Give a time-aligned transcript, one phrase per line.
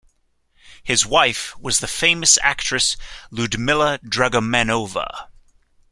[0.81, 2.97] His wife was the famous actress
[3.29, 5.27] Ludmila Dragomanova.